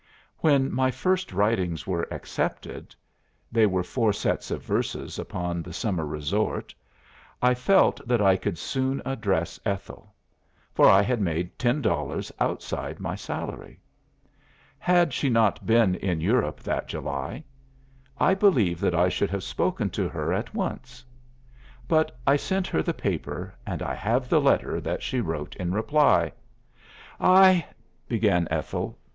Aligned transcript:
When 0.39 0.71
my 0.73 0.89
first 0.89 1.31
writings 1.31 1.85
were 1.85 2.11
accepted 2.11 2.95
(they 3.51 3.67
were 3.67 3.83
four 3.83 4.13
sets 4.13 4.49
of 4.49 4.63
verses 4.63 5.19
upon 5.19 5.61
the 5.61 5.73
Summer 5.73 6.07
Resort) 6.07 6.73
I 7.39 7.53
felt 7.53 8.01
that 8.07 8.19
I 8.19 8.35
could 8.35 8.57
soon 8.57 9.03
address 9.05 9.59
Ethel; 9.63 10.15
for 10.73 10.89
I 10.89 11.03
had 11.03 11.21
made 11.21 11.55
ten 11.59 11.83
dollars 11.83 12.31
outside 12.39 12.99
my 12.99 13.13
salary. 13.13 13.79
Had 14.79 15.13
she 15.13 15.29
not 15.29 15.67
been 15.67 15.93
in 15.93 16.19
Europe 16.19 16.59
that 16.61 16.87
July, 16.87 17.43
I 18.17 18.33
believe 18.33 18.79
that 18.79 18.95
I 18.95 19.07
should 19.07 19.29
have 19.29 19.43
spoken 19.43 19.91
to 19.91 20.09
her 20.09 20.33
at 20.33 20.55
once. 20.55 21.05
But 21.87 22.17
I 22.25 22.37
sent 22.37 22.65
her 22.65 22.81
the 22.81 22.91
paper; 22.91 23.53
and 23.67 23.83
I 23.83 23.93
have 23.93 24.29
the 24.29 24.41
letter 24.41 24.81
that 24.81 25.03
she 25.03 25.21
wrote 25.21 25.55
in 25.57 25.71
reply." 25.73 26.31
"I" 27.19 27.67
began 28.09 28.47
Ethel. 28.49 28.97